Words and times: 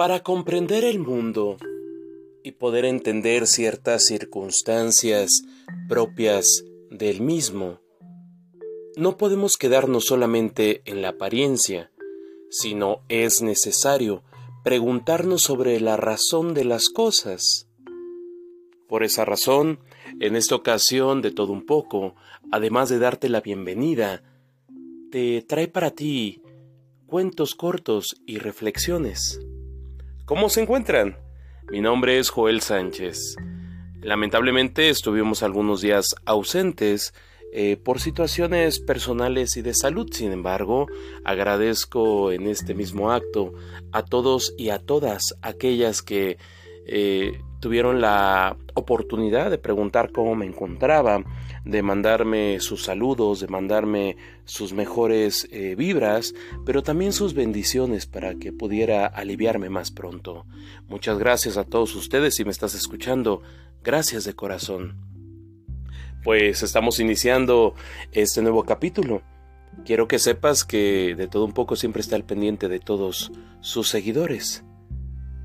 Para 0.00 0.22
comprender 0.22 0.82
el 0.84 0.98
mundo 0.98 1.58
y 2.42 2.52
poder 2.52 2.86
entender 2.86 3.46
ciertas 3.46 4.06
circunstancias 4.06 5.42
propias 5.90 6.64
del 6.90 7.20
mismo, 7.20 7.80
no 8.96 9.18
podemos 9.18 9.58
quedarnos 9.58 10.06
solamente 10.06 10.80
en 10.86 11.02
la 11.02 11.10
apariencia, 11.10 11.90
sino 12.48 13.02
es 13.10 13.42
necesario 13.42 14.22
preguntarnos 14.64 15.42
sobre 15.42 15.78
la 15.80 15.98
razón 15.98 16.54
de 16.54 16.64
las 16.64 16.88
cosas. 16.88 17.68
Por 18.88 19.04
esa 19.04 19.26
razón, 19.26 19.80
en 20.18 20.34
esta 20.34 20.54
ocasión 20.54 21.20
de 21.20 21.30
todo 21.30 21.52
un 21.52 21.66
poco, 21.66 22.14
además 22.50 22.88
de 22.88 23.00
darte 23.00 23.28
la 23.28 23.42
bienvenida, 23.42 24.22
te 25.10 25.42
trae 25.42 25.68
para 25.68 25.90
ti 25.90 26.40
cuentos 27.06 27.54
cortos 27.54 28.16
y 28.24 28.38
reflexiones. 28.38 29.38
¿Cómo 30.30 30.48
se 30.48 30.62
encuentran? 30.62 31.16
Mi 31.72 31.80
nombre 31.80 32.20
es 32.20 32.30
Joel 32.30 32.60
Sánchez. 32.60 33.34
Lamentablemente 34.00 34.88
estuvimos 34.88 35.42
algunos 35.42 35.80
días 35.80 36.14
ausentes 36.24 37.12
eh, 37.52 37.76
por 37.76 37.98
situaciones 37.98 38.78
personales 38.78 39.56
y 39.56 39.62
de 39.62 39.74
salud. 39.74 40.08
Sin 40.12 40.30
embargo, 40.30 40.86
agradezco 41.24 42.30
en 42.30 42.46
este 42.46 42.76
mismo 42.76 43.10
acto 43.10 43.54
a 43.90 44.04
todos 44.04 44.54
y 44.56 44.70
a 44.70 44.78
todas 44.78 45.34
aquellas 45.42 46.00
que 46.00 46.38
eh, 46.86 47.40
tuvieron 47.60 48.00
la 48.00 48.56
oportunidad 48.74 49.50
de 49.50 49.58
preguntar 49.58 50.10
cómo 50.10 50.34
me 50.34 50.46
encontraba, 50.46 51.22
de 51.64 51.82
mandarme 51.82 52.58
sus 52.60 52.84
saludos, 52.84 53.40
de 53.40 53.48
mandarme 53.48 54.16
sus 54.44 54.72
mejores 54.72 55.46
eh, 55.52 55.74
vibras, 55.76 56.34
pero 56.64 56.82
también 56.82 57.12
sus 57.12 57.34
bendiciones 57.34 58.06
para 58.06 58.34
que 58.34 58.52
pudiera 58.52 59.06
aliviarme 59.06 59.68
más 59.68 59.90
pronto. 59.90 60.46
Muchas 60.88 61.18
gracias 61.18 61.56
a 61.58 61.64
todos 61.64 61.94
ustedes 61.94 62.34
si 62.34 62.44
me 62.44 62.50
estás 62.50 62.74
escuchando. 62.74 63.42
Gracias 63.84 64.24
de 64.24 64.34
corazón. 64.34 64.96
Pues 66.24 66.62
estamos 66.62 66.98
iniciando 66.98 67.74
este 68.12 68.42
nuevo 68.42 68.64
capítulo. 68.64 69.22
Quiero 69.84 70.08
que 70.08 70.18
sepas 70.18 70.64
que 70.64 71.14
de 71.16 71.28
todo 71.28 71.44
un 71.44 71.52
poco 71.52 71.76
siempre 71.76 72.00
está 72.00 72.16
al 72.16 72.24
pendiente 72.24 72.68
de 72.68 72.80
todos 72.80 73.32
sus 73.60 73.88
seguidores. 73.88 74.64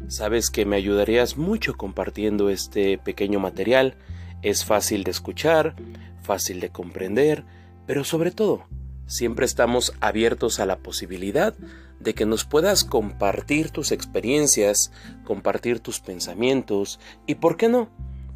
Sabes 0.08 0.52
que 0.52 0.66
me 0.66 0.76
ayudarías 0.76 1.36
mucho 1.36 1.76
compartiendo 1.76 2.50
este 2.50 2.98
pequeño 2.98 3.40
material. 3.40 3.96
Es 4.42 4.64
fácil 4.64 5.04
de 5.04 5.12
escuchar, 5.12 5.76
fácil 6.22 6.60
de 6.60 6.70
comprender, 6.70 7.44
pero 7.88 8.04
sobre 8.04 8.32
todo, 8.32 8.66
siempre 9.08 9.46
estamos 9.46 9.94
abiertos 10.02 10.60
a 10.60 10.66
la 10.66 10.78
posibilidad 10.78 11.56
de 12.00 12.14
que 12.14 12.26
nos 12.26 12.46
puedas 12.46 12.84
compartir 12.84 13.72
tus 13.72 13.92
experiencias, 13.92 14.92
compartir 15.24 15.80
tus 15.80 16.00
pensamientos 16.00 17.00
y, 17.26 17.36
¿por 17.36 17.58
qué 17.58 17.70
no?, 17.70 17.90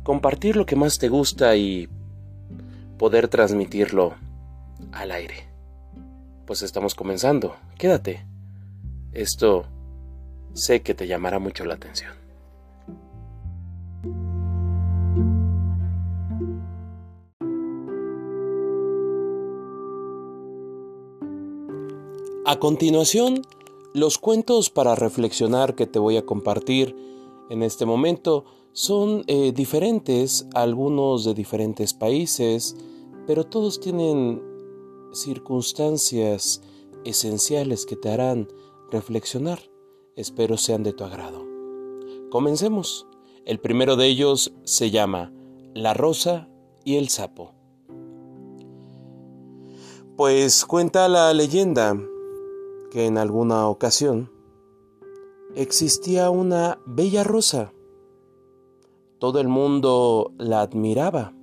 compartir 0.04 0.56
lo 0.56 0.66
que 0.66 0.76
más 0.76 0.98
te 0.98 1.10
gusta 1.10 1.56
y 1.56 1.88
poder 2.98 3.28
transmitirlo 3.28 4.16
al 4.92 5.12
aire. 5.12 5.48
Pues 6.48 6.64
estamos 6.64 6.96
comenzando. 6.96 7.58
Quédate. 7.78 8.26
Esto 9.12 9.68
sé 10.54 10.82
que 10.82 10.94
te 10.94 11.08
llamará 11.08 11.40
mucho 11.40 11.66
la 11.66 11.76
atención. 11.76 12.14
A 22.46 22.58
continuación, 22.58 23.44
los 23.94 24.18
cuentos 24.18 24.72
para 24.72 24.96
reflexionar 24.96 25.76
que 25.76 25.86
te 25.86 26.00
voy 26.00 26.18
a 26.18 26.26
compartir 26.26 26.96
en 27.52 27.62
este 27.62 27.86
momento 27.86 28.46
son 28.72 29.24
eh, 29.28 29.52
diferentes, 29.52 30.48
algunos 30.56 31.26
de 31.26 31.36
diferentes 31.36 31.94
países, 31.94 32.76
pero 33.28 33.46
todos 33.46 33.80
tienen 33.80 34.42
circunstancias 35.12 36.62
esenciales 37.04 37.86
que 37.86 37.96
te 37.96 38.10
harán 38.10 38.48
reflexionar. 38.92 39.60
Espero 40.20 40.58
sean 40.58 40.84
de 40.84 40.92
tu 40.92 41.06
agrado. 41.06 41.46
Comencemos. 42.30 43.08
El 43.46 43.62
primero 43.62 43.96
de 43.96 44.08
ellos 44.08 44.54
se 44.66 44.92
llama 44.92 45.32
La 45.74 45.94
Rosa 45.94 46.50
y 46.84 46.98
el 46.98 47.08
Sapo. 47.08 47.54
Pues 50.18 50.66
cuenta 50.66 51.08
la 51.08 51.34
leyenda 51.34 51.98
que 52.92 53.06
en 53.06 53.18
alguna 53.18 53.70
ocasión 53.70 54.30
existía 55.56 56.30
una 56.30 56.80
bella 56.86 57.24
rosa. 57.24 57.72
Todo 59.20 59.40
el 59.40 59.48
mundo 59.48 60.34
la 60.38 60.60
admiraba. 60.60 61.34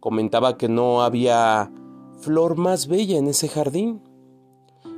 Comentaba 0.00 0.58
que 0.58 0.68
no 0.68 1.02
había 1.02 1.72
flor 2.18 2.56
más 2.56 2.88
bella 2.88 3.18
en 3.18 3.28
ese 3.28 3.46
jardín. 3.46 4.02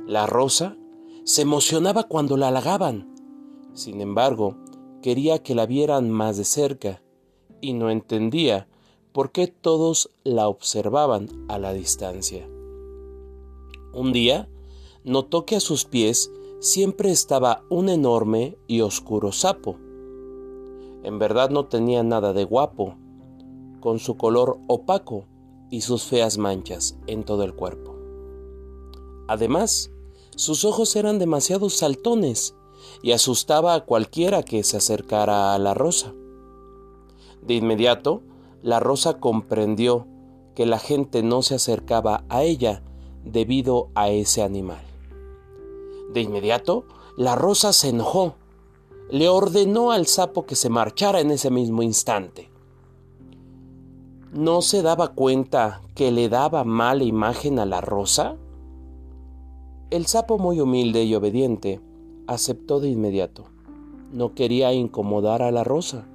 La 0.07 0.25
rosa 0.25 0.77
se 1.23 1.41
emocionaba 1.41 2.03
cuando 2.03 2.37
la 2.37 2.49
halagaban. 2.49 3.13
Sin 3.73 4.01
embargo, 4.01 4.57
quería 5.01 5.41
que 5.41 5.55
la 5.55 5.65
vieran 5.65 6.09
más 6.09 6.37
de 6.37 6.43
cerca 6.43 7.01
y 7.61 7.73
no 7.73 7.89
entendía 7.89 8.67
por 9.13 9.31
qué 9.31 9.47
todos 9.47 10.11
la 10.23 10.47
observaban 10.47 11.29
a 11.47 11.59
la 11.59 11.73
distancia. 11.73 12.47
Un 13.93 14.11
día, 14.11 14.49
notó 15.03 15.45
que 15.45 15.55
a 15.55 15.59
sus 15.59 15.85
pies 15.85 16.31
siempre 16.59 17.11
estaba 17.11 17.63
un 17.69 17.89
enorme 17.89 18.57
y 18.67 18.81
oscuro 18.81 19.31
sapo. 19.31 19.77
En 21.03 21.19
verdad 21.19 21.49
no 21.49 21.67
tenía 21.67 22.03
nada 22.03 22.33
de 22.33 22.43
guapo, 22.43 22.95
con 23.79 23.99
su 23.99 24.17
color 24.17 24.57
opaco 24.67 25.25
y 25.69 25.81
sus 25.81 26.03
feas 26.03 26.37
manchas 26.37 26.97
en 27.07 27.23
todo 27.23 27.43
el 27.43 27.53
cuerpo. 27.53 27.95
Además, 29.27 29.92
sus 30.35 30.65
ojos 30.65 30.95
eran 30.95 31.19
demasiado 31.19 31.69
saltones 31.69 32.55
y 33.01 33.11
asustaba 33.11 33.75
a 33.75 33.85
cualquiera 33.85 34.43
que 34.43 34.63
se 34.63 34.77
acercara 34.77 35.53
a 35.53 35.59
la 35.59 35.73
rosa. 35.73 36.13
De 37.41 37.55
inmediato, 37.55 38.21
la 38.61 38.79
rosa 38.79 39.19
comprendió 39.19 40.07
que 40.55 40.65
la 40.65 40.79
gente 40.79 41.23
no 41.23 41.41
se 41.41 41.55
acercaba 41.55 42.23
a 42.29 42.43
ella 42.43 42.83
debido 43.23 43.89
a 43.95 44.09
ese 44.09 44.43
animal. 44.43 44.81
De 46.13 46.21
inmediato, 46.21 46.85
la 47.17 47.35
rosa 47.35 47.73
se 47.73 47.89
enojó. 47.89 48.35
Le 49.09 49.29
ordenó 49.29 49.91
al 49.91 50.07
sapo 50.07 50.45
que 50.45 50.55
se 50.55 50.69
marchara 50.69 51.19
en 51.19 51.31
ese 51.31 51.49
mismo 51.49 51.83
instante. 51.83 52.49
¿No 54.31 54.61
se 54.61 54.81
daba 54.81 55.09
cuenta 55.09 55.81
que 55.95 56.11
le 56.11 56.29
daba 56.29 56.63
mala 56.63 57.03
imagen 57.03 57.59
a 57.59 57.65
la 57.65 57.81
rosa? 57.81 58.37
El 59.93 60.07
sapo, 60.07 60.39
muy 60.39 60.59
humilde 60.59 61.03
y 61.03 61.13
obediente, 61.13 61.79
aceptó 62.25 62.79
de 62.79 62.89
inmediato. 62.89 63.51
No 64.11 64.33
quería 64.33 64.73
incomodar 64.73 65.43
a 65.43 65.51
la 65.51 65.63
rosa, 65.63 66.07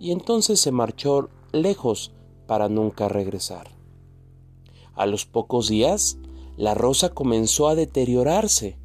y 0.00 0.12
entonces 0.12 0.60
se 0.60 0.72
marchó 0.72 1.28
lejos 1.52 2.14
para 2.46 2.70
nunca 2.70 3.06
regresar. 3.06 3.68
A 4.94 5.04
los 5.04 5.26
pocos 5.26 5.68
días, 5.68 6.16
la 6.56 6.72
rosa 6.72 7.10
comenzó 7.10 7.68
a 7.68 7.74
deteriorarse. 7.74 8.78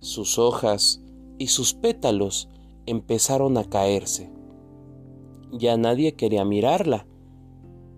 Sus 0.00 0.38
hojas 0.38 1.00
y 1.38 1.46
sus 1.46 1.72
pétalos 1.72 2.50
empezaron 2.84 3.56
a 3.56 3.64
caerse. 3.64 4.30
Ya 5.50 5.78
nadie 5.78 6.12
quería 6.12 6.44
mirarla, 6.44 7.06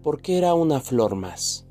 porque 0.05 0.39
era 0.39 0.55
una 0.55 0.79
flor 0.79 1.17
más. 1.17 1.67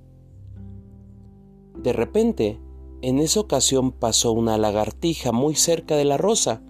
De 1.77 1.93
repente, 1.93 2.59
en 3.01 3.19
esa 3.19 3.39
ocasión 3.39 3.91
pasó 3.91 4.31
una 4.31 4.57
lagartija 4.57 5.31
muy 5.31 5.55
cerca 5.55 5.95
de 5.95 6.05
la 6.05 6.17
rosa 6.17 6.61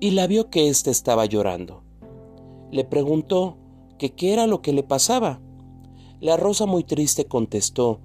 y 0.00 0.10
la 0.10 0.26
vio 0.26 0.50
que 0.50 0.68
éste 0.68 0.90
estaba 0.90 1.24
llorando. 1.24 1.82
Le 2.70 2.84
preguntó 2.84 3.56
que 3.98 4.14
qué 4.14 4.32
era 4.32 4.46
lo 4.46 4.60
que 4.60 4.72
le 4.72 4.82
pasaba. 4.82 5.40
La 6.20 6.36
rosa 6.36 6.66
muy 6.66 6.84
triste 6.84 7.26
contestó, 7.26 8.00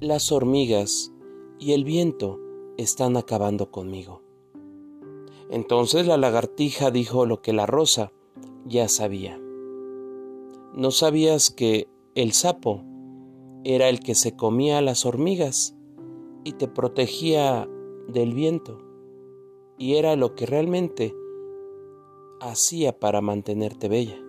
las 0.00 0.32
hormigas 0.32 1.12
y 1.60 1.72
el 1.72 1.84
viento 1.84 2.40
están 2.76 3.16
acabando 3.16 3.70
conmigo. 3.70 4.22
Entonces 5.50 6.06
la 6.06 6.16
lagartija 6.16 6.90
dijo 6.90 7.26
lo 7.26 7.40
que 7.40 7.52
la 7.52 7.66
rosa 7.66 8.12
ya 8.66 8.88
sabía. 8.88 9.38
¿No 10.74 10.90
sabías 10.90 11.50
que 11.50 11.86
el 12.16 12.32
sapo 12.32 12.82
era 13.62 13.88
el 13.88 14.00
que 14.00 14.14
se 14.14 14.34
comía 14.34 14.78
a 14.78 14.82
las 14.82 15.06
hormigas 15.06 15.73
y 16.44 16.52
te 16.52 16.68
protegía 16.68 17.68
del 18.08 18.34
viento, 18.34 18.78
y 19.78 19.94
era 19.94 20.14
lo 20.14 20.34
que 20.34 20.46
realmente 20.46 21.14
hacía 22.40 22.98
para 22.98 23.20
mantenerte 23.20 23.88
bella. 23.88 24.20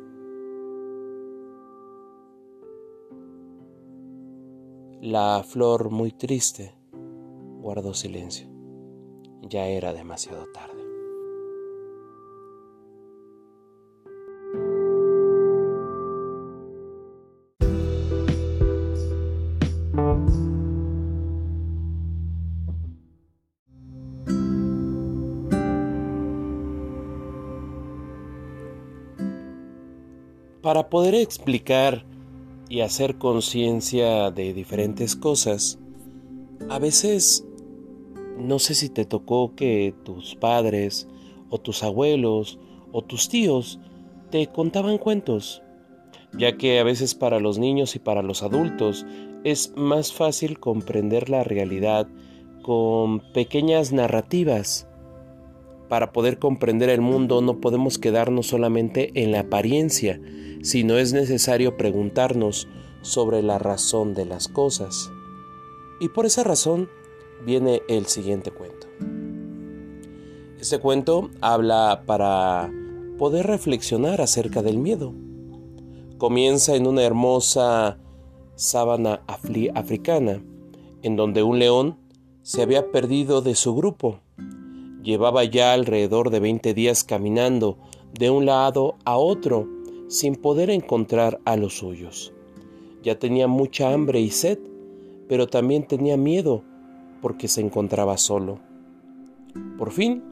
La 5.01 5.43
flor 5.43 5.91
muy 5.91 6.11
triste 6.11 6.73
guardó 7.61 7.93
silencio. 7.93 8.47
Ya 9.43 9.67
era 9.67 9.93
demasiado 9.93 10.45
tarde. 10.51 10.74
Para 30.65 30.89
poder 30.89 31.13
explicar 31.13 32.07
y 32.69 32.81
hacer 32.81 33.19
conciencia 33.19 34.31
de 34.31 34.51
diferentes 34.51 35.15
cosas, 35.15 35.77
a 36.69 36.79
veces 36.79 37.45
no 38.39 38.57
sé 38.57 38.73
si 38.73 38.89
te 38.89 39.05
tocó 39.05 39.53
que 39.55 39.93
tus 40.03 40.33
padres 40.33 41.07
o 41.51 41.59
tus 41.59 41.83
abuelos 41.83 42.57
o 42.91 43.03
tus 43.03 43.29
tíos 43.29 43.79
te 44.31 44.47
contaban 44.47 44.97
cuentos, 44.97 45.61
ya 46.35 46.57
que 46.57 46.79
a 46.79 46.83
veces 46.83 47.13
para 47.13 47.39
los 47.39 47.59
niños 47.59 47.95
y 47.95 47.99
para 47.99 48.23
los 48.23 48.41
adultos 48.41 49.05
es 49.43 49.71
más 49.75 50.13
fácil 50.13 50.59
comprender 50.59 51.29
la 51.29 51.43
realidad 51.43 52.07
con 52.63 53.19
pequeñas 53.33 53.91
narrativas. 53.91 54.87
Para 55.89 56.11
poder 56.11 56.39
comprender 56.39 56.89
el 56.89 57.01
mundo 57.01 57.41
no 57.41 57.59
podemos 57.61 57.99
quedarnos 57.99 58.47
solamente 58.47 59.11
en 59.13 59.31
la 59.31 59.41
apariencia, 59.41 60.19
sino 60.61 60.97
es 60.97 61.13
necesario 61.13 61.77
preguntarnos 61.77 62.67
sobre 63.01 63.43
la 63.43 63.59
razón 63.59 64.13
de 64.15 64.25
las 64.25 64.47
cosas. 64.47 65.11
Y 65.99 66.09
por 66.09 66.25
esa 66.25 66.43
razón 66.43 66.89
viene 67.45 67.83
el 67.87 68.07
siguiente 68.07 68.51
cuento. 68.51 68.87
Este 70.59 70.79
cuento 70.79 71.29
habla 71.41 72.03
para 72.07 72.71
poder 73.19 73.45
reflexionar 73.45 74.21
acerca 74.21 74.63
del 74.63 74.79
miedo. 74.79 75.13
Comienza 76.17 76.75
en 76.75 76.87
una 76.87 77.03
hermosa 77.03 77.99
sábana 78.55 79.21
africana, 79.27 80.41
en 81.03 81.15
donde 81.15 81.43
un 81.43 81.59
león 81.59 81.99
se 82.41 82.63
había 82.63 82.91
perdido 82.91 83.41
de 83.41 83.53
su 83.53 83.75
grupo. 83.75 84.21
Llevaba 85.05 85.43
ya 85.43 85.73
alrededor 85.73 86.31
de 86.31 86.39
20 86.39 86.73
días 86.73 87.03
caminando 87.03 87.77
de 88.17 88.31
un 88.31 88.47
lado 88.47 88.95
a 89.05 89.17
otro 89.17 89.69
sin 90.07 90.35
poder 90.35 90.71
encontrar 90.71 91.39
a 91.45 91.55
los 91.57 91.77
suyos. 91.77 92.33
Ya 93.03 93.19
tenía 93.19 93.47
mucha 93.47 93.93
hambre 93.93 94.19
y 94.19 94.31
sed, 94.31 94.57
pero 95.29 95.45
también 95.45 95.87
tenía 95.87 96.17
miedo 96.17 96.63
porque 97.21 97.47
se 97.47 97.61
encontraba 97.61 98.17
solo. 98.17 98.59
Por 99.77 99.91
fin, 99.91 100.23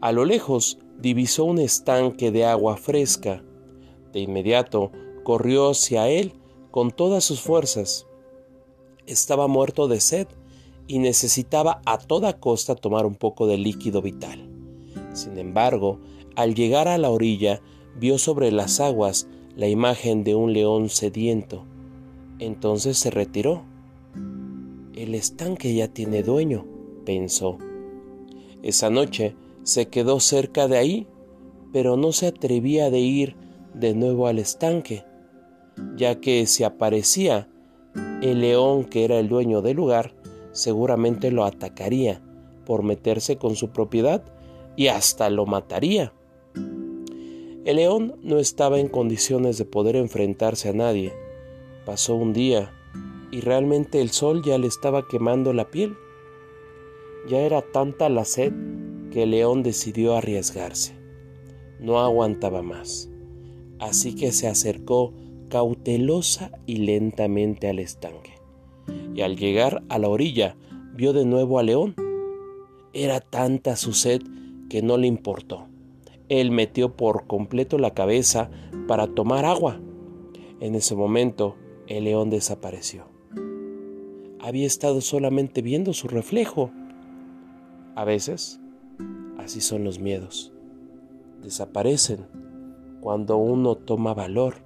a 0.00 0.12
lo 0.12 0.24
lejos 0.24 0.78
divisó 1.00 1.44
un 1.44 1.58
estanque 1.58 2.30
de 2.30 2.44
agua 2.44 2.76
fresca. 2.76 3.42
De 4.12 4.20
inmediato 4.20 4.92
corrió 5.24 5.70
hacia 5.70 6.08
él 6.08 6.32
con 6.70 6.92
todas 6.92 7.24
sus 7.24 7.40
fuerzas. 7.40 8.06
Estaba 9.08 9.48
muerto 9.48 9.88
de 9.88 9.98
sed 9.98 10.28
y 10.86 10.98
necesitaba 10.98 11.80
a 11.84 11.98
toda 11.98 12.38
costa 12.38 12.74
tomar 12.74 13.06
un 13.06 13.14
poco 13.14 13.46
de 13.46 13.58
líquido 13.58 14.02
vital. 14.02 14.48
Sin 15.12 15.38
embargo, 15.38 16.00
al 16.36 16.54
llegar 16.54 16.88
a 16.88 16.98
la 16.98 17.10
orilla, 17.10 17.60
vio 17.98 18.18
sobre 18.18 18.52
las 18.52 18.80
aguas 18.80 19.28
la 19.56 19.68
imagen 19.68 20.22
de 20.22 20.34
un 20.34 20.52
león 20.52 20.90
sediento. 20.90 21.64
Entonces 22.38 22.98
se 22.98 23.10
retiró. 23.10 23.64
El 24.94 25.14
estanque 25.14 25.74
ya 25.74 25.88
tiene 25.88 26.22
dueño, 26.22 26.66
pensó. 27.04 27.58
Esa 28.62 28.90
noche 28.90 29.34
se 29.62 29.88
quedó 29.88 30.20
cerca 30.20 30.68
de 30.68 30.78
ahí, 30.78 31.06
pero 31.72 31.96
no 31.96 32.12
se 32.12 32.26
atrevía 32.26 32.90
de 32.90 33.00
ir 33.00 33.36
de 33.74 33.94
nuevo 33.94 34.26
al 34.26 34.38
estanque, 34.38 35.04
ya 35.96 36.20
que 36.20 36.46
si 36.46 36.64
aparecía 36.64 37.48
el 38.22 38.40
león 38.40 38.84
que 38.84 39.04
era 39.04 39.18
el 39.18 39.28
dueño 39.28 39.62
del 39.62 39.76
lugar, 39.76 40.15
seguramente 40.56 41.30
lo 41.30 41.44
atacaría 41.44 42.22
por 42.64 42.82
meterse 42.82 43.36
con 43.36 43.56
su 43.56 43.70
propiedad 43.70 44.24
y 44.76 44.88
hasta 44.88 45.30
lo 45.30 45.46
mataría. 45.46 46.12
El 47.64 47.76
león 47.76 48.16
no 48.22 48.38
estaba 48.38 48.78
en 48.78 48.88
condiciones 48.88 49.58
de 49.58 49.64
poder 49.64 49.96
enfrentarse 49.96 50.68
a 50.68 50.72
nadie. 50.72 51.12
Pasó 51.84 52.14
un 52.14 52.32
día 52.32 52.72
y 53.30 53.40
realmente 53.40 54.00
el 54.00 54.10
sol 54.10 54.42
ya 54.44 54.56
le 54.58 54.66
estaba 54.66 55.06
quemando 55.08 55.52
la 55.52 55.70
piel. 55.70 55.96
Ya 57.28 57.40
era 57.40 57.62
tanta 57.62 58.08
la 58.08 58.24
sed 58.24 58.52
que 59.10 59.24
el 59.24 59.32
león 59.32 59.62
decidió 59.62 60.16
arriesgarse. 60.16 60.94
No 61.80 61.98
aguantaba 62.00 62.62
más. 62.62 63.10
Así 63.78 64.14
que 64.14 64.32
se 64.32 64.46
acercó 64.46 65.12
cautelosa 65.48 66.52
y 66.66 66.76
lentamente 66.76 67.68
al 67.68 67.78
estanque. 67.78 68.35
Y 69.14 69.22
al 69.22 69.36
llegar 69.36 69.82
a 69.88 69.98
la 69.98 70.08
orilla, 70.08 70.56
vio 70.94 71.12
de 71.12 71.24
nuevo 71.24 71.58
al 71.58 71.66
león. 71.66 71.94
Era 72.92 73.20
tanta 73.20 73.76
su 73.76 73.92
sed 73.92 74.22
que 74.68 74.82
no 74.82 74.96
le 74.96 75.06
importó 75.06 75.68
él 76.28 76.50
metió 76.50 76.96
por 76.96 77.26
completo 77.26 77.78
la 77.78 77.94
cabeza 77.94 78.50
para 78.88 79.06
tomar 79.06 79.44
agua. 79.44 79.80
En 80.60 80.74
ese 80.74 80.96
momento 80.96 81.56
el 81.86 82.04
león 82.04 82.30
desapareció. 82.30 83.06
Había 84.40 84.66
estado 84.66 85.00
solamente 85.00 85.62
viendo 85.62 85.92
su 85.92 86.08
reflejo. 86.08 86.70
A 87.94 88.04
veces, 88.04 88.60
así 89.38 89.60
son 89.60 89.84
los 89.84 89.98
miedos. 89.98 90.52
Desaparecen 91.42 92.26
cuando 93.00 93.36
uno 93.36 93.76
toma 93.76 94.14
valor 94.14 94.56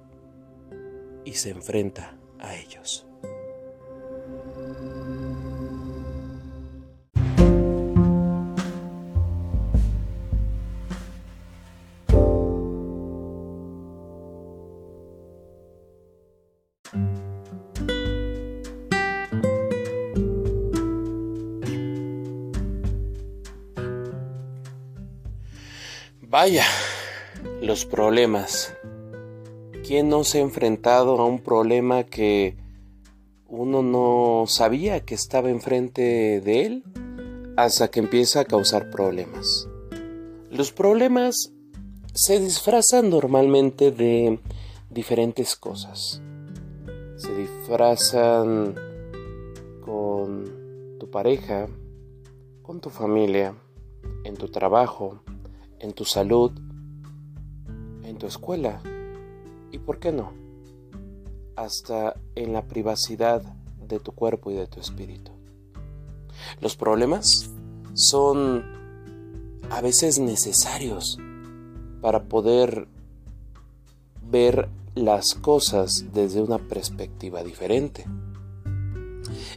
y 1.25 1.33
se 1.33 1.51
enfrenta 1.51 2.17
a 2.39 2.55
ellos. 2.55 3.05
Vaya, 26.43 26.65
los 27.61 27.85
problemas. 27.85 28.75
¿Quién 29.85 30.09
no 30.09 30.23
se 30.23 30.39
ha 30.39 30.41
enfrentado 30.41 31.19
a 31.19 31.25
un 31.27 31.37
problema 31.37 32.03
que 32.03 32.57
uno 33.47 33.83
no 33.83 34.45
sabía 34.47 35.01
que 35.01 35.13
estaba 35.13 35.51
enfrente 35.51 36.41
de 36.41 36.65
él 36.65 36.83
hasta 37.57 37.91
que 37.91 37.99
empieza 37.99 38.39
a 38.39 38.45
causar 38.45 38.89
problemas? 38.89 39.69
Los 40.49 40.71
problemas 40.71 41.53
se 42.15 42.39
disfrazan 42.39 43.11
normalmente 43.11 43.91
de 43.91 44.39
diferentes 44.89 45.55
cosas. 45.55 46.23
Se 47.17 47.35
disfrazan 47.35 48.73
con 49.85 50.97
tu 50.99 51.07
pareja, 51.11 51.67
con 52.63 52.81
tu 52.81 52.89
familia, 52.89 53.53
en 54.23 54.35
tu 54.37 54.47
trabajo, 54.47 55.21
en 55.81 55.93
tu 55.93 56.05
salud, 56.05 56.51
en 58.03 58.17
tu 58.17 58.27
escuela 58.27 58.81
y, 59.71 59.79
¿por 59.79 59.99
qué 59.99 60.11
no?, 60.11 60.31
hasta 61.55 62.15
en 62.35 62.53
la 62.53 62.61
privacidad 62.61 63.41
de 63.87 63.99
tu 63.99 64.11
cuerpo 64.11 64.51
y 64.51 64.53
de 64.53 64.67
tu 64.67 64.79
espíritu. 64.79 65.31
Los 66.61 66.75
problemas 66.75 67.49
son 67.93 68.63
a 69.69 69.81
veces 69.81 70.19
necesarios 70.19 71.17
para 71.99 72.23
poder 72.23 72.87
ver 74.29 74.69
las 74.93 75.33
cosas 75.33 76.05
desde 76.13 76.41
una 76.41 76.57
perspectiva 76.59 77.43
diferente. 77.43 78.05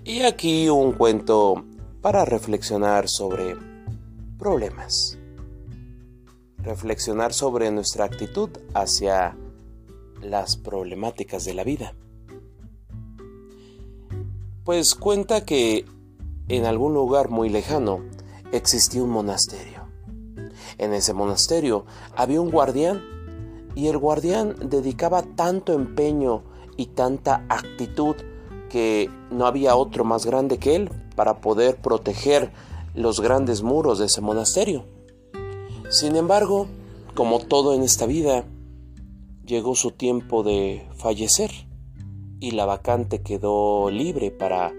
Y 0.04 0.22
aquí 0.22 0.68
un 0.68 0.92
cuento 0.92 1.64
para 2.00 2.24
reflexionar 2.24 3.08
sobre 3.08 3.56
problemas 4.38 5.18
reflexionar 6.64 7.33
sobre 7.33 7.71
nuestra 7.71 8.04
actitud 8.04 8.50
hacia 8.73 9.37
las 10.23 10.56
problemáticas 10.56 11.44
de 11.44 11.54
la 11.54 11.64
vida. 11.64 11.94
Pues 14.64 14.94
cuenta 14.94 15.44
que 15.44 15.85
en 16.49 16.64
algún 16.64 16.94
lugar 16.94 17.28
muy 17.28 17.50
lejano 17.50 18.00
existía 18.52 19.02
un 19.02 19.11
monasterio. 19.11 19.85
En 20.78 20.94
ese 20.94 21.12
monasterio 21.12 21.85
había 22.16 22.40
un 22.40 22.50
guardián 22.50 23.02
y 23.75 23.88
el 23.88 23.99
guardián 23.99 24.56
dedicaba 24.71 25.23
tanto 25.23 25.75
empeño 25.75 26.44
y 26.76 26.87
tanta 26.87 27.44
actitud 27.49 28.16
que 28.71 29.11
no 29.30 29.47
había 29.47 29.76
otro 29.76 30.04
más 30.04 30.26
grande 30.26 30.59
que 30.59 30.76
él 30.76 30.90
para 31.14 31.40
poder 31.40 31.76
proteger 31.76 32.52
los 32.94 33.21
grandes 33.21 33.62
muros 33.62 33.99
de 33.99 34.06
ese 34.06 34.21
monasterio. 34.21 34.93
Sin 35.90 36.16
embargo, 36.16 36.66
como 37.14 37.40
todo 37.40 37.74
en 37.74 37.82
esta 37.82 38.06
vida, 38.06 38.44
llegó 39.46 39.74
su 39.74 39.90
tiempo 39.90 40.42
de 40.42 40.86
fallecer 40.96 41.50
y 42.40 42.52
la 42.52 42.64
vacante 42.64 43.22
quedó 43.22 43.90
libre 43.90 44.30
para 44.30 44.72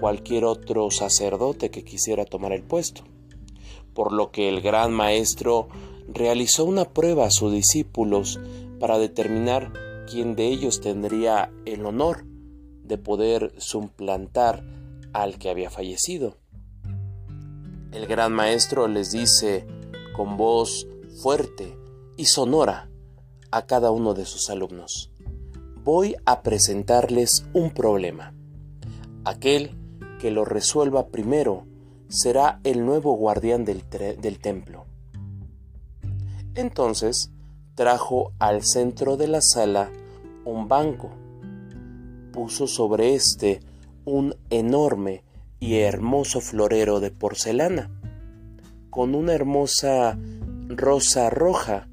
cualquier 0.00 0.44
otro 0.44 0.90
sacerdote 0.90 1.70
que 1.70 1.84
quisiera 1.84 2.24
tomar 2.24 2.52
el 2.52 2.62
puesto, 2.62 3.02
por 3.94 4.12
lo 4.12 4.30
que 4.30 4.48
el 4.48 4.60
gran 4.60 4.92
maestro 4.92 5.68
realizó 6.08 6.64
una 6.64 6.84
prueba 6.84 7.26
a 7.26 7.30
sus 7.30 7.52
discípulos 7.52 8.40
para 8.78 8.98
determinar 8.98 9.72
quién 10.10 10.36
de 10.36 10.46
ellos 10.48 10.80
tendría 10.80 11.52
el 11.66 11.84
honor 11.86 12.24
de 12.82 12.98
poder 12.98 13.52
suplantar 13.58 14.64
al 15.12 15.38
que 15.38 15.50
había 15.50 15.70
fallecido. 15.70 16.36
El 17.92 18.06
gran 18.06 18.32
maestro 18.32 18.86
les 18.86 19.12
dice 19.12 19.66
con 20.18 20.36
voz 20.36 20.88
fuerte 21.22 21.78
y 22.16 22.24
sonora 22.24 22.90
a 23.52 23.66
cada 23.66 23.92
uno 23.92 24.14
de 24.14 24.26
sus 24.26 24.50
alumnos, 24.50 25.12
voy 25.84 26.16
a 26.26 26.42
presentarles 26.42 27.46
un 27.52 27.70
problema. 27.70 28.34
Aquel 29.24 29.76
que 30.18 30.32
lo 30.32 30.44
resuelva 30.44 31.06
primero 31.06 31.66
será 32.08 32.58
el 32.64 32.84
nuevo 32.84 33.12
guardián 33.12 33.64
del, 33.64 33.84
del 33.88 34.40
templo. 34.40 34.86
Entonces 36.56 37.30
trajo 37.76 38.32
al 38.40 38.64
centro 38.64 39.16
de 39.16 39.28
la 39.28 39.40
sala 39.40 39.88
un 40.44 40.66
banco, 40.66 41.10
puso 42.32 42.66
sobre 42.66 43.14
éste 43.14 43.60
un 44.04 44.34
enorme 44.50 45.22
y 45.60 45.76
hermoso 45.76 46.40
florero 46.40 46.98
de 46.98 47.12
porcelana, 47.12 47.88
con 48.90 49.14
una 49.14 49.34
hermosa 49.34 50.18
rosa 50.68 51.30
roja, 51.30 51.88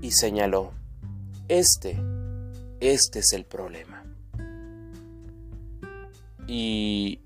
y 0.00 0.12
señaló, 0.12 0.72
este, 1.48 2.00
este 2.80 3.20
es 3.20 3.32
el 3.32 3.44
problema. 3.44 4.04
Y 6.46 7.20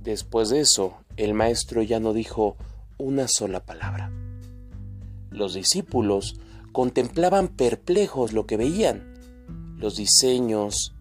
después 0.00 0.50
de 0.50 0.60
eso, 0.60 0.98
el 1.16 1.34
maestro 1.34 1.82
ya 1.82 2.00
no 2.00 2.12
dijo 2.12 2.56
una 2.98 3.28
sola 3.28 3.60
palabra. 3.64 4.10
Los 5.30 5.54
discípulos 5.54 6.38
contemplaban 6.72 7.48
perplejos 7.48 8.32
lo 8.32 8.46
que 8.46 8.56
veían, 8.56 9.14
los 9.78 9.96
diseños, 9.96 10.94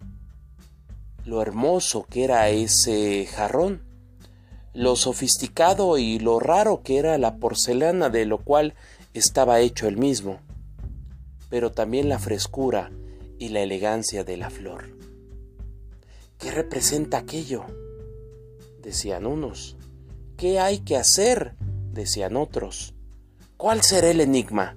lo 1.25 1.41
hermoso 1.41 2.05
que 2.09 2.23
era 2.23 2.49
ese 2.49 3.25
jarrón, 3.25 3.81
lo 4.75 4.97
sofisticado 4.97 5.97
y 5.97 6.19
lo 6.19 6.39
raro 6.39 6.83
que 6.83 6.97
era 6.97 7.17
la 7.17 7.37
porcelana 7.37 8.09
de 8.09 8.25
lo 8.25 8.39
cual 8.39 8.73
estaba 9.13 9.61
hecho 9.61 9.87
el 9.87 9.95
mismo, 9.95 10.39
pero 11.49 11.71
también 11.71 12.09
la 12.09 12.19
frescura 12.19 12.91
y 13.39 13.49
la 13.49 13.61
elegancia 13.61 14.25
de 14.25 14.35
la 14.35 14.49
flor. 14.49 14.89
¿Qué 16.37 16.51
representa 16.51 17.19
aquello? 17.19 17.63
decían 18.81 19.25
unos. 19.25 19.77
¿Qué 20.35 20.59
hay 20.59 20.79
que 20.79 20.97
hacer? 20.97 21.55
decían 21.93 22.35
otros. 22.35 22.93
¿Cuál 23.55 23.81
será 23.81 24.09
el 24.09 24.19
enigma? 24.19 24.75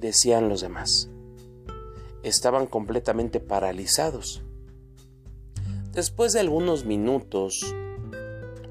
decían 0.00 0.48
los 0.48 0.62
demás. 0.62 1.10
Estaban 2.22 2.66
completamente 2.66 3.40
paralizados. 3.40 4.42
Después 5.92 6.32
de 6.32 6.40
algunos 6.40 6.86
minutos, 6.86 7.74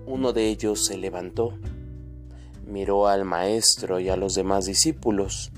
uno 0.05 0.33
de 0.33 0.47
ellos 0.47 0.85
se 0.85 0.97
levantó, 0.97 1.57
miró 2.65 3.07
al 3.07 3.25
maestro 3.25 3.99
y 3.99 4.09
a 4.09 4.15
los 4.15 4.35
demás 4.35 4.65
discípulos, 4.65 5.51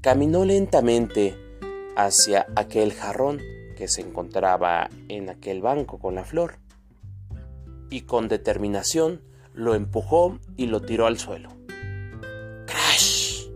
caminó 0.00 0.44
lentamente 0.44 1.36
hacia 1.96 2.46
aquel 2.54 2.92
jarrón 2.92 3.40
que 3.76 3.88
se 3.88 4.02
encontraba 4.02 4.88
en 5.08 5.28
aquel 5.30 5.62
banco 5.62 5.98
con 5.98 6.14
la 6.14 6.24
flor, 6.24 6.58
y 7.90 8.02
con 8.02 8.28
determinación 8.28 9.22
lo 9.54 9.74
empujó 9.74 10.38
y 10.56 10.66
lo 10.66 10.82
tiró 10.82 11.06
al 11.06 11.18
suelo. 11.18 11.50
¡Crash! 12.66 13.48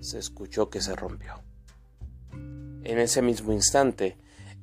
Se 0.00 0.18
escuchó 0.18 0.70
que 0.70 0.80
se 0.80 0.94
rompió. 0.94 1.42
En 2.32 2.98
ese 2.98 3.22
mismo 3.22 3.52
instante, 3.52 4.18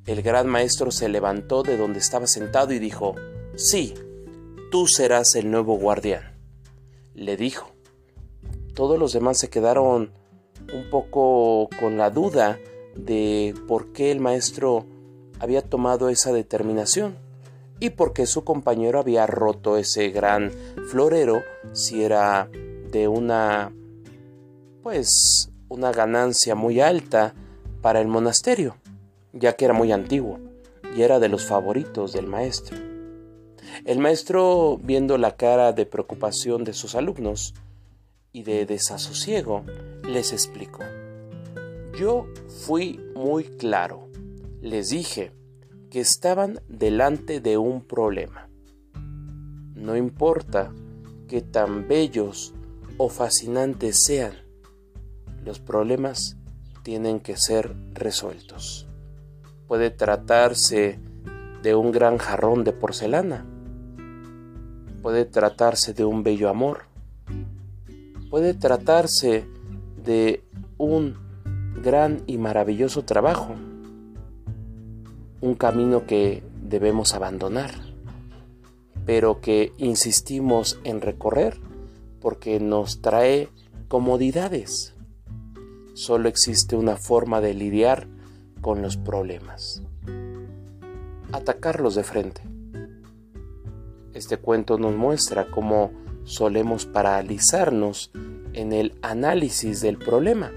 el 0.06 0.22
gran 0.22 0.48
maestro 0.48 0.92
se 0.92 1.10
levantó 1.10 1.64
de 1.64 1.78
donde 1.78 2.00
estaba 2.00 2.28
sentado 2.28 2.74
y 2.74 2.80
dijo, 2.80 3.16
Sí, 3.56 3.94
tú 4.72 4.88
serás 4.88 5.36
el 5.36 5.52
nuevo 5.52 5.78
guardián. 5.78 6.32
Le 7.14 7.36
dijo. 7.36 7.72
Todos 8.74 8.98
los 8.98 9.12
demás 9.12 9.38
se 9.38 9.50
quedaron 9.50 10.14
un 10.74 10.90
poco 10.90 11.70
con 11.78 11.98
la 11.98 12.10
duda 12.10 12.58
de 12.96 13.54
por 13.68 13.92
qué 13.92 14.12
el 14.12 14.22
maestro 14.22 14.86
había 15.40 15.62
tomado 15.62 16.08
esa 16.08 16.32
determinación 16.32 17.18
y 17.82 17.90
por 17.90 18.14
qué 18.14 18.26
su 18.26 18.46
compañero 18.46 19.00
había 19.00 19.28
roto 19.28 19.78
ese 19.78 20.10
gran 20.10 20.52
florero 20.90 21.42
si 21.74 22.04
era 22.04 22.50
de 22.92 23.08
una 23.08 23.74
pues 24.84 25.52
una 25.68 25.92
ganancia 25.92 26.56
muy 26.56 26.80
alta 26.80 27.34
para 27.82 28.00
el 28.00 28.08
monasterio 28.08 28.78
ya 29.34 29.54
que 29.54 29.66
era 29.66 29.74
muy 29.74 29.92
antiguo 29.92 30.40
y 30.96 31.02
era 31.02 31.20
de 31.20 31.30
los 31.30 31.46
favoritos 31.46 32.14
del 32.14 32.28
maestro. 32.28 32.91
El 33.86 34.00
maestro, 34.00 34.80
viendo 34.82 35.18
la 35.18 35.36
cara 35.36 35.74
de 35.74 35.86
preocupación 35.86 36.64
de 36.64 36.74
sus 36.74 36.96
alumnos 36.96 37.54
y 38.32 38.44
de 38.44 38.66
desasosiego, 38.66 39.64
les 40.08 40.34
explicó. 40.34 40.84
Yo 41.98 42.28
fui 42.66 43.00
muy 43.16 43.44
claro. 43.44 44.08
Les 44.62 44.90
dije 44.90 45.32
que 45.90 46.00
estaban 46.00 46.62
delante 46.68 47.42
de 47.42 47.58
un 47.58 47.82
problema. 47.82 48.50
No 49.76 49.98
importa 49.98 50.72
que 51.28 51.42
tan 51.42 51.88
bellos 51.88 52.54
o 52.98 53.10
fascinantes 53.10 54.04
sean, 54.04 54.34
los 55.44 55.60
problemas 55.60 56.38
tienen 56.84 57.20
que 57.20 57.36
ser 57.36 57.76
resueltos. 57.94 58.88
Puede 59.68 59.90
tratarse 59.90 61.00
de 61.62 61.76
un 61.76 61.92
gran 61.92 62.18
jarrón 62.18 62.64
de 62.64 62.74
porcelana. 62.74 63.46
Puede 65.02 65.26
tratarse 65.26 65.94
de 65.94 66.06
un 66.06 66.24
bello 66.24 66.50
amor. 66.50 66.84
Puede 68.30 68.54
tratarse 68.54 69.46
de 70.04 70.44
un 70.78 71.18
gran 71.84 72.24
y 72.28 72.38
maravilloso 72.38 73.04
trabajo. 73.04 73.56
Un 75.42 75.56
camino 75.56 76.06
que 76.06 76.44
debemos 76.62 77.14
abandonar, 77.16 77.72
pero 79.06 79.42
que 79.42 79.74
insistimos 79.78 80.80
en 80.84 81.02
recorrer 81.02 81.60
porque 82.20 82.60
nos 82.60 83.02
trae 83.02 83.50
comodidades. 83.88 84.94
Solo 85.96 86.30
existe 86.30 86.76
una 86.76 86.96
forma 86.96 87.42
de 87.42 87.54
lidiar 87.54 88.08
con 88.62 88.82
los 88.82 88.98
problemas. 88.98 89.82
Atacarlos 91.32 91.96
de 91.96 92.04
frente. 92.04 92.51
Este 94.22 94.38
cuento 94.38 94.78
nos 94.78 94.96
muestra 94.96 95.50
cómo 95.50 95.92
solemos 96.26 96.86
paralizarnos 96.86 98.12
en 98.54 98.72
el 98.72 98.96
análisis 99.02 99.82
del 99.82 99.98
problema. 99.98 100.52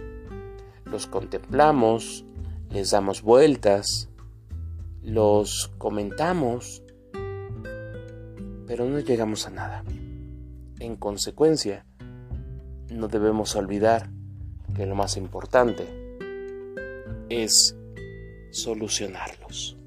Los 0.85 1.07
contemplamos, 1.07 2.27
les 2.69 2.91
damos 2.91 3.23
vueltas, 3.23 4.11
los 5.01 5.73
comentamos, 5.79 6.83
pero 8.67 8.85
no 8.85 8.99
llegamos 9.01 9.47
a 9.47 9.51
nada. 9.51 9.83
En 10.79 10.97
consecuencia, 10.97 11.87
no 12.91 13.09
debemos 13.09 13.57
olvidar 13.57 14.11
que 14.77 14.85
lo 14.85 14.95
más 14.95 15.17
importante 15.17 15.89
es 17.31 17.75
solucionarlos. 18.51 19.79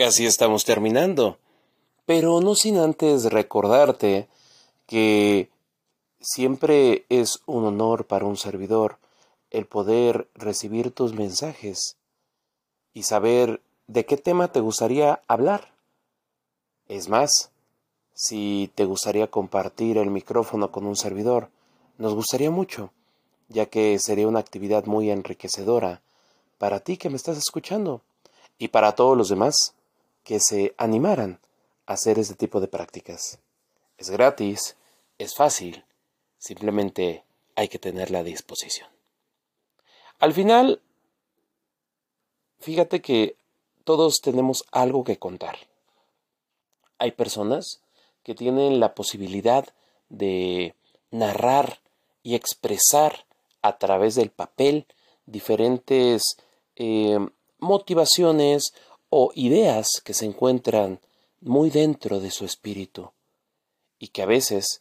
Casi 0.00 0.24
estamos 0.24 0.64
terminando, 0.64 1.36
pero 2.06 2.40
no 2.40 2.54
sin 2.54 2.78
antes 2.78 3.24
recordarte 3.24 4.28
que 4.86 5.50
siempre 6.22 7.04
es 7.10 7.42
un 7.44 7.66
honor 7.66 8.06
para 8.06 8.24
un 8.24 8.38
servidor 8.38 8.96
el 9.50 9.66
poder 9.66 10.26
recibir 10.34 10.90
tus 10.90 11.12
mensajes 11.12 11.98
y 12.94 13.02
saber 13.02 13.60
de 13.88 14.06
qué 14.06 14.16
tema 14.16 14.50
te 14.50 14.60
gustaría 14.60 15.20
hablar. 15.28 15.74
Es 16.88 17.10
más, 17.10 17.50
si 18.14 18.72
te 18.74 18.86
gustaría 18.86 19.26
compartir 19.26 19.98
el 19.98 20.08
micrófono 20.08 20.72
con 20.72 20.86
un 20.86 20.96
servidor, 20.96 21.50
nos 21.98 22.14
gustaría 22.14 22.50
mucho, 22.50 22.90
ya 23.50 23.66
que 23.66 23.98
sería 23.98 24.28
una 24.28 24.40
actividad 24.40 24.86
muy 24.86 25.10
enriquecedora 25.10 26.00
para 26.56 26.80
ti 26.80 26.96
que 26.96 27.10
me 27.10 27.16
estás 27.16 27.36
escuchando 27.36 28.00
y 28.58 28.68
para 28.68 28.92
todos 28.92 29.14
los 29.14 29.28
demás 29.28 29.74
que 30.24 30.40
se 30.40 30.74
animaran 30.78 31.40
a 31.86 31.94
hacer 31.94 32.18
este 32.18 32.34
tipo 32.34 32.60
de 32.60 32.68
prácticas. 32.68 33.38
Es 33.98 34.10
gratis, 34.10 34.76
es 35.18 35.34
fácil, 35.34 35.84
simplemente 36.38 37.24
hay 37.56 37.68
que 37.68 37.78
tenerla 37.78 38.20
a 38.20 38.24
disposición. 38.24 38.88
Al 40.18 40.32
final, 40.32 40.80
fíjate 42.58 43.00
que 43.00 43.36
todos 43.84 44.20
tenemos 44.22 44.64
algo 44.70 45.04
que 45.04 45.18
contar. 45.18 45.56
Hay 46.98 47.12
personas 47.12 47.80
que 48.22 48.34
tienen 48.34 48.80
la 48.80 48.94
posibilidad 48.94 49.66
de 50.08 50.74
narrar 51.10 51.80
y 52.22 52.34
expresar 52.34 53.24
a 53.62 53.78
través 53.78 54.14
del 54.14 54.30
papel 54.30 54.86
diferentes 55.26 56.22
eh, 56.76 57.18
motivaciones 57.58 58.74
o 59.10 59.32
ideas 59.34 60.00
que 60.04 60.14
se 60.14 60.24
encuentran 60.24 61.00
muy 61.40 61.70
dentro 61.70 62.20
de 62.20 62.30
su 62.30 62.44
espíritu 62.44 63.10
y 63.98 64.08
que 64.08 64.22
a 64.22 64.26
veces 64.26 64.80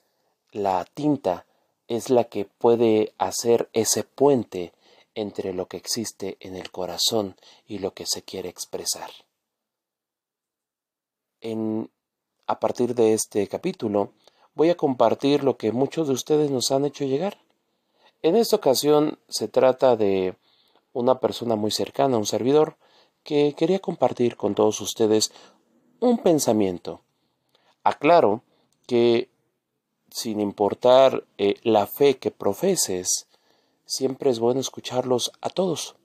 la 0.51 0.85
tinta 0.85 1.45
es 1.87 2.09
la 2.09 2.25
que 2.25 2.45
puede 2.45 3.13
hacer 3.17 3.69
ese 3.73 4.03
puente 4.03 4.73
entre 5.15 5.53
lo 5.53 5.67
que 5.67 5.77
existe 5.77 6.37
en 6.39 6.55
el 6.55 6.71
corazón 6.71 7.35
y 7.67 7.79
lo 7.79 7.93
que 7.93 8.05
se 8.05 8.21
quiere 8.21 8.49
expresar. 8.49 9.09
En, 11.41 11.89
a 12.45 12.59
partir 12.59 12.95
de 12.95 13.13
este 13.13 13.47
capítulo 13.47 14.13
voy 14.53 14.69
a 14.69 14.77
compartir 14.77 15.43
lo 15.43 15.57
que 15.57 15.71
muchos 15.71 16.07
de 16.07 16.13
ustedes 16.13 16.51
nos 16.51 16.71
han 16.71 16.85
hecho 16.85 17.05
llegar. 17.05 17.37
En 18.21 18.35
esta 18.35 18.57
ocasión 18.57 19.17
se 19.27 19.47
trata 19.47 19.95
de 19.95 20.35
una 20.93 21.19
persona 21.19 21.55
muy 21.55 21.71
cercana, 21.71 22.17
un 22.17 22.25
servidor, 22.25 22.75
que 23.23 23.53
quería 23.57 23.79
compartir 23.79 24.35
con 24.37 24.55
todos 24.55 24.81
ustedes 24.81 25.31
un 25.99 26.17
pensamiento. 26.17 27.01
Aclaro 27.83 28.41
que 28.87 29.29
sin 30.11 30.39
importar 30.39 31.23
eh, 31.37 31.55
la 31.63 31.87
fe 31.87 32.17
que 32.17 32.31
profeses, 32.31 33.27
siempre 33.85 34.29
es 34.29 34.39
bueno 34.39 34.59
escucharlos 34.59 35.31
a 35.41 35.49
todos. 35.49 35.95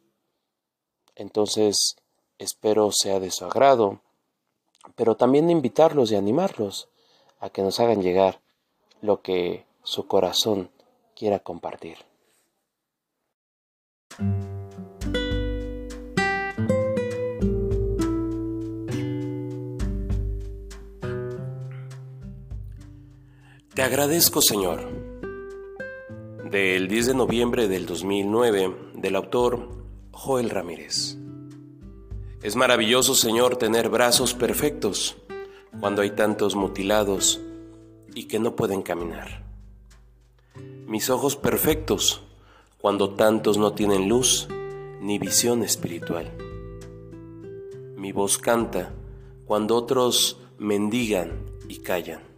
Entonces, 1.17 1.97
espero 2.39 2.91
sea 2.93 3.21
de 3.21 3.31
su 3.31 3.45
agrado, 3.45 4.01
pero 4.95 5.17
también 5.17 5.51
invitarlos 5.51 6.11
y 6.13 6.17
animarlos 6.17 6.89
a 7.41 7.51
que 7.51 7.63
nos 7.63 7.81
hagan 7.81 8.03
llegar 8.03 8.41
lo 9.01 9.23
que 9.23 9.65
su 9.83 10.07
corazón 10.07 10.71
quiera 11.15 11.39
compartir. 11.39 11.99
Te 23.75 23.83
agradezco, 23.83 24.41
Señor. 24.41 24.89
Del 26.49 26.87
10 26.87 27.07
de 27.09 27.15
noviembre 27.15 27.67
del 27.67 27.87
2009, 27.87 28.73
del 28.95 29.17
autor 29.17 29.69
Joel 30.13 30.51
Ramírez. 30.51 31.17
Es 32.41 32.55
maravilloso, 32.55 33.17
Señor, 33.17 33.57
tener 33.57 33.89
brazos 33.89 34.33
perfectos 34.33 35.17
cuando 35.81 36.03
hay 36.03 36.11
tantos 36.11 36.55
mutilados 36.55 37.41
y 38.15 38.29
que 38.29 38.39
no 38.39 38.55
pueden 38.55 38.83
caminar. 38.83 39.43
Mis 40.87 41.11
ojos 41.11 41.35
perfectos 41.35 42.23
cuando 42.79 43.15
tantos 43.15 43.59
no 43.59 43.73
tienen 43.73 44.09
luz 44.09 44.47
ni 45.01 45.19
visión 45.19 45.65
espiritual. 45.65 46.31
Mi 47.97 48.13
voz 48.13 48.39
canta 48.39 48.93
cuando 49.47 49.75
otros 49.75 50.39
mendigan 50.59 51.45
y 51.69 51.79
callan. 51.79 52.34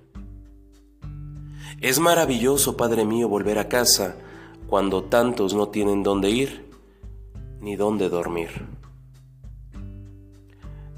Es 1.80 1.98
maravilloso, 1.98 2.76
Padre 2.76 3.04
mío, 3.04 3.28
volver 3.28 3.58
a 3.58 3.68
casa 3.68 4.16
cuando 4.66 5.04
tantos 5.04 5.52
no 5.52 5.68
tienen 5.68 6.02
dónde 6.02 6.30
ir 6.30 6.70
ni 7.60 7.76
dónde 7.76 8.08
dormir. 8.08 8.48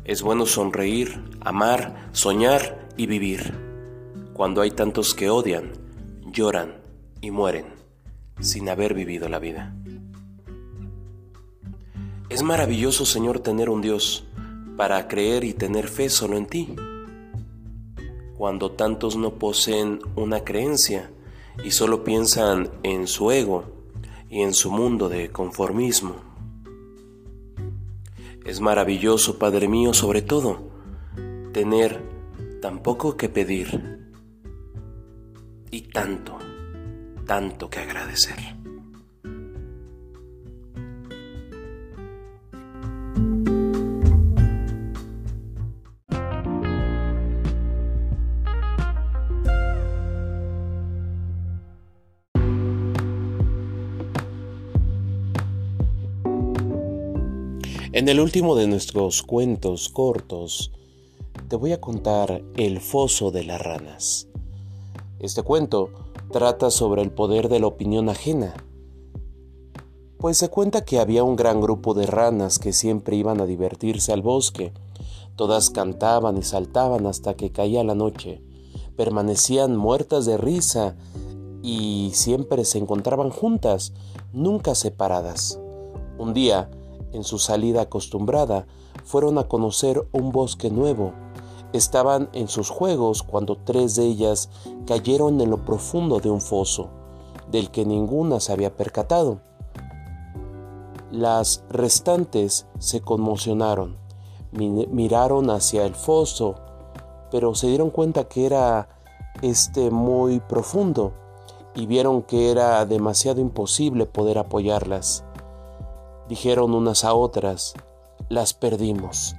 Es 0.05 0.23
bueno 0.23 0.47
sonreír, 0.47 1.21
amar, 1.41 2.11
soñar 2.13 2.89
y 2.97 3.07
vivir 3.07 3.55
cuando 4.33 4.61
hay 4.61 4.71
tantos 4.71 5.15
que 5.15 5.31
odian, 5.31 5.73
lloran 6.31 6.77
y 7.21 7.33
mueren 7.33 7.67
sin 8.39 8.69
haber 8.69 8.95
vivido 8.95 9.29
la 9.29 9.41
vida. 9.41 9.75
Es 12.29 12.45
maravilloso, 12.45 13.05
Señor, 13.05 13.41
tener 13.41 13.69
un 13.69 13.83
Dios 13.83 14.29
para 14.77 15.09
creer 15.09 15.43
y 15.43 15.55
tener 15.55 15.89
fe 15.89 16.09
solo 16.09 16.37
en 16.37 16.47
ti 16.47 16.77
cuando 18.39 18.71
tantos 18.71 19.17
no 19.17 19.35
poseen 19.35 19.99
una 20.15 20.45
creencia 20.45 21.11
y 21.65 21.73
solo 21.73 22.05
piensan 22.05 22.71
en 22.85 23.09
su 23.09 23.33
ego 23.33 23.65
y 24.31 24.43
en 24.43 24.55
su 24.55 24.71
mundo 24.71 25.09
de 25.09 25.31
conformismo. 25.31 26.15
Es 28.45 28.61
maravilloso, 28.61 29.39
Padre 29.41 29.67
mío, 29.67 29.93
sobre 29.93 30.23
todo, 30.23 30.71
tener 31.53 32.01
tan 32.63 32.81
poco 32.81 33.17
que 33.17 33.29
pedir 33.29 34.09
y 35.73 35.83
tanto, 35.83 36.39
tanto 37.27 37.69
que 37.69 37.81
agradecer. 37.81 38.58
En 57.91 58.07
el 58.11 58.21
último 58.21 58.55
de 58.55 58.67
nuestros 58.67 59.23
cuentos 59.23 59.89
cortos, 59.89 60.73
te 61.49 61.57
voy 61.57 61.73
a 61.73 61.81
contar 61.81 62.43
El 62.55 62.81
foso 62.81 63.31
de 63.31 63.45
las 63.45 63.63
ranas. 63.63 64.29
Este 65.21 65.43
cuento 65.43 65.89
trata 66.31 66.71
sobre 66.71 67.01
el 67.01 67.11
poder 67.11 67.49
de 67.49 67.61
la 67.61 67.67
opinión 67.67 68.11
ajena, 68.11 68.55
pues 70.19 70.37
se 70.37 70.51
cuenta 70.51 70.85
que 70.85 70.99
había 70.99 71.25
un 71.25 71.37
gran 71.37 71.63
grupo 71.63 71.95
de 71.95 72.05
ranas 72.05 72.59
que 72.59 72.75
siempre 72.75 73.17
iban 73.17 73.41
a 73.41 73.47
divertirse 73.47 74.13
al 74.13 74.21
bosque. 74.21 74.75
Todas 75.35 75.71
cantaban 75.71 76.37
y 76.37 76.43
saltaban 76.43 77.07
hasta 77.07 77.37
que 77.37 77.53
caía 77.53 77.85
la 77.85 77.95
noche. 77.95 78.43
Permanecían 78.97 79.77
muertas 79.77 80.27
de 80.27 80.37
risa 80.37 80.95
y 81.63 82.11
siempre 82.13 82.67
se 82.67 82.77
encontraban 82.77 83.31
juntas, 83.31 83.95
nunca 84.35 84.75
separadas. 84.75 85.59
Un 86.19 86.35
día, 86.35 86.69
en 87.13 87.25
su 87.25 87.39
salida 87.39 87.83
acostumbrada, 87.83 88.67
fueron 89.05 89.39
a 89.39 89.45
conocer 89.45 90.07
un 90.13 90.33
bosque 90.33 90.71
nuevo. 90.71 91.13
Estaban 91.73 92.29
en 92.33 92.49
sus 92.49 92.71
juegos 92.71 93.23
cuando 93.23 93.57
tres 93.57 93.95
de 93.95 94.05
ellas 94.05 94.51
cayeron 94.87 95.41
en 95.41 95.51
lo 95.51 95.65
profundo 95.65 96.21
de 96.21 96.31
un 96.31 96.41
foso, 96.41 96.89
del 97.51 97.71
que 97.71 97.85
ninguna 97.85 98.41
se 98.41 98.53
había 98.53 98.77
percatado. 98.77 99.41
Las 101.11 101.65
restantes 101.71 102.67
se 102.79 103.01
conmocionaron, 103.01 103.97
miraron 104.53 105.51
hacia 105.51 105.85
el 105.85 105.95
foso, 105.95 106.57
pero 107.31 107.55
se 107.55 107.69
dieron 107.69 107.91
cuenta 107.91 108.25
que 108.25 108.47
era 108.47 108.89
este 109.43 109.91
muy 109.91 110.41
profundo 110.41 111.13
y 111.75 111.87
vieron 111.87 112.23
que 112.23 112.51
era 112.51 112.85
demasiado 112.87 113.41
imposible 113.41 114.07
poder 114.07 114.39
apoyarlas 114.39 115.25
dijeron 116.29 116.75
unas 116.75 117.05
a 117.05 117.15
otras, 117.15 117.75
las 118.29 118.55
perdimos. 118.55 119.35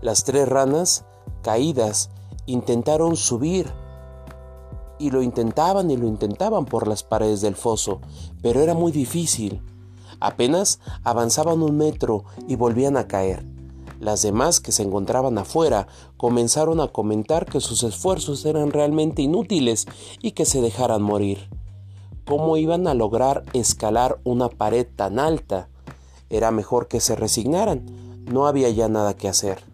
Las 0.00 0.24
tres 0.24 0.48
ranas, 0.48 1.04
caídas, 1.42 2.10
intentaron 2.46 3.16
subir 3.16 3.72
y 4.98 5.10
lo 5.10 5.22
intentaban 5.22 5.90
y 5.90 5.96
lo 5.96 6.06
intentaban 6.06 6.64
por 6.64 6.86
las 6.86 7.02
paredes 7.02 7.40
del 7.40 7.56
foso, 7.56 8.00
pero 8.42 8.60
era 8.60 8.74
muy 8.74 8.92
difícil. 8.92 9.62
Apenas 10.20 10.80
avanzaban 11.04 11.62
un 11.62 11.76
metro 11.76 12.24
y 12.46 12.56
volvían 12.56 12.96
a 12.96 13.08
caer. 13.08 13.44
Las 13.98 14.22
demás 14.22 14.60
que 14.60 14.72
se 14.72 14.82
encontraban 14.82 15.36
afuera 15.36 15.86
comenzaron 16.16 16.80
a 16.80 16.88
comentar 16.88 17.44
que 17.44 17.60
sus 17.60 17.82
esfuerzos 17.82 18.44
eran 18.46 18.70
realmente 18.70 19.20
inútiles 19.22 19.86
y 20.22 20.32
que 20.32 20.46
se 20.46 20.62
dejaran 20.62 21.02
morir. 21.02 21.50
¿Cómo 22.26 22.56
iban 22.56 22.86
a 22.86 22.94
lograr 22.94 23.44
escalar 23.52 24.20
una 24.24 24.48
pared 24.48 24.86
tan 24.94 25.18
alta? 25.18 25.68
Era 26.28 26.50
mejor 26.50 26.88
que 26.88 27.00
se 27.00 27.16
resignaran, 27.16 27.86
no 28.26 28.46
había 28.46 28.70
ya 28.70 28.88
nada 28.88 29.14
que 29.14 29.28
hacer. 29.28 29.64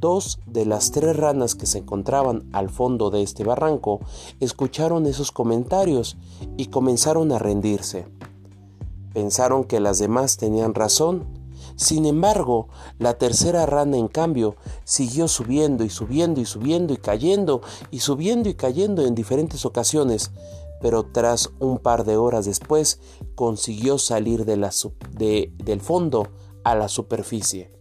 Dos 0.00 0.38
de 0.46 0.66
las 0.66 0.90
tres 0.90 1.16
ranas 1.16 1.54
que 1.54 1.66
se 1.66 1.78
encontraban 1.78 2.48
al 2.52 2.68
fondo 2.68 3.10
de 3.10 3.22
este 3.22 3.42
barranco 3.42 4.00
escucharon 4.38 5.06
esos 5.06 5.32
comentarios 5.32 6.16
y 6.56 6.66
comenzaron 6.66 7.32
a 7.32 7.38
rendirse. 7.38 8.06
Pensaron 9.14 9.64
que 9.64 9.80
las 9.80 9.98
demás 9.98 10.36
tenían 10.36 10.74
razón. 10.74 11.24
Sin 11.76 12.04
embargo, 12.04 12.68
la 12.98 13.14
tercera 13.16 13.64
rana, 13.64 13.96
en 13.96 14.08
cambio, 14.08 14.56
siguió 14.84 15.26
subiendo 15.26 15.84
y 15.84 15.90
subiendo 15.90 16.40
y 16.40 16.44
subiendo 16.44 16.92
y 16.92 16.98
cayendo 16.98 17.62
y 17.90 18.00
subiendo 18.00 18.48
y 18.48 18.54
cayendo 18.54 19.06
en 19.06 19.14
diferentes 19.14 19.64
ocasiones, 19.64 20.32
pero 20.80 21.04
tras 21.04 21.52
un 21.60 21.78
par 21.78 22.04
de 22.04 22.16
horas 22.16 22.44
después 22.44 23.00
consiguió 23.34 23.98
salir 23.98 24.44
del 24.44 25.80
fondo 25.80 26.28
a 26.62 26.74
la 26.74 26.88
superficie. 26.88 27.72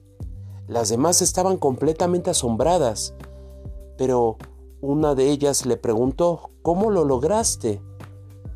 Las 0.67 0.89
demás 0.89 1.21
estaban 1.21 1.57
completamente 1.57 2.29
asombradas, 2.29 3.13
pero 3.97 4.37
una 4.81 5.15
de 5.15 5.29
ellas 5.29 5.65
le 5.65 5.77
preguntó, 5.77 6.51
¿cómo 6.61 6.89
lo 6.91 7.03
lograste? 7.03 7.81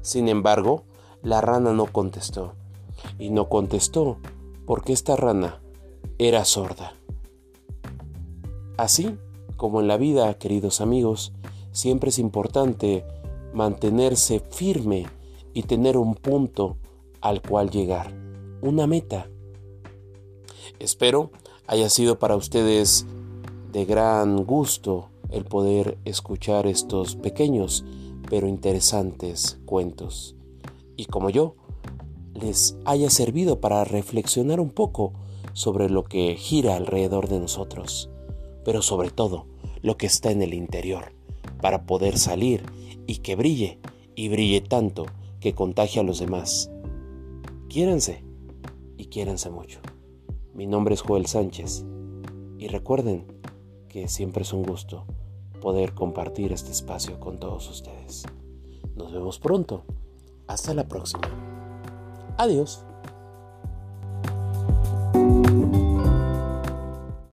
Sin 0.02 0.30
embargo, 0.30 0.84
la 1.21 1.41
rana 1.41 1.73
no 1.73 1.86
contestó. 1.88 2.54
Y 3.19 3.30
no 3.30 3.50
contestó 3.50 4.17
porque 4.65 4.93
esta 4.93 5.15
rana 5.15 5.62
era 6.17 6.45
sorda. 6.45 6.93
Así 8.78 9.17
como 9.56 9.82
en 9.82 9.88
la 9.88 9.97
vida, 9.97 10.34
queridos 10.36 10.82
amigos, 10.82 11.34
siempre 11.71 12.10
es 12.10 12.19
importante 12.19 13.06
mantenerse 13.53 14.39
firme 14.39 15.05
y 15.53 15.63
tener 15.63 15.97
un 15.97 16.15
punto 16.15 16.77
al 17.21 17.41
cual 17.41 17.69
llegar, 17.69 18.13
una 18.62 18.88
meta. 18.88 19.29
Espero 20.79 21.31
haya 21.65 21.89
sido 21.89 22.19
para 22.19 22.36
ustedes 22.36 23.05
de 23.71 23.86
gran 23.86 24.45
gusto 24.45 25.10
el 25.29 25.43
poder 25.43 25.97
escuchar 26.05 26.67
estos 26.67 27.15
pequeños 27.15 27.83
pero 28.29 28.47
interesantes 28.47 29.60
cuentos. 29.65 30.36
Y 30.95 31.05
como 31.05 31.29
yo, 31.29 31.55
les 32.33 32.77
haya 32.86 33.10
servido 33.10 33.60
para 33.60 33.83
reflexionar 33.83 34.60
un 34.60 34.69
poco 34.69 35.13
sobre 35.53 35.89
lo 35.89 36.03
que 36.03 36.36
gira 36.36 36.75
alrededor 36.75 37.29
de 37.29 37.39
nosotros, 37.39 38.10
pero 38.63 38.81
sobre 38.81 39.10
todo 39.10 39.47
lo 39.81 39.97
que 39.97 40.05
está 40.05 40.31
en 40.31 40.41
el 40.41 40.53
interior, 40.53 41.13
para 41.62 41.86
poder 41.86 42.17
salir 42.17 42.63
y 43.06 43.17
que 43.17 43.36
brille, 43.36 43.80
y 44.15 44.30
brille 44.30 44.62
tanto 44.62 45.06
que 45.39 45.54
contagie 45.54 46.02
a 46.02 46.04
los 46.04 46.20
demás. 46.20 46.72
Quiéranse 47.70 48.24
y 48.98 49.06
quiéranse 49.06 49.50
mucho. 49.50 49.80
Mi 50.54 50.65
nombre 50.65 50.96
es 50.96 51.02
Joel 51.02 51.28
Sánchez 51.28 51.86
y 52.58 52.67
recuerden 52.67 53.26
que 53.89 54.08
siempre 54.08 54.43
es 54.43 54.54
un 54.54 54.63
gusto 54.63 55.06
poder 55.62 55.93
compartir 55.93 56.52
este 56.52 56.72
espacio 56.72 57.20
con 57.20 57.39
todos 57.39 57.70
ustedes. 57.70 58.24
Nos 58.96 59.12
vemos 59.12 59.39
pronto. 59.39 59.84
Hasta 60.48 60.74
la 60.74 60.88
próxima. 60.88 61.30
Adiós. 62.38 62.87